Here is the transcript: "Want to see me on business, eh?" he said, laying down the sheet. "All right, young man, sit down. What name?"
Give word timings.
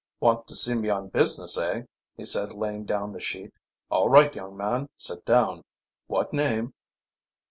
"Want 0.19 0.47
to 0.47 0.55
see 0.55 0.73
me 0.73 0.89
on 0.89 1.09
business, 1.09 1.59
eh?" 1.59 1.83
he 2.17 2.25
said, 2.25 2.53
laying 2.53 2.85
down 2.85 3.11
the 3.11 3.19
sheet. 3.19 3.53
"All 3.91 4.09
right, 4.09 4.33
young 4.33 4.57
man, 4.57 4.89
sit 4.97 5.23
down. 5.25 5.63
What 6.07 6.33
name?" 6.33 6.73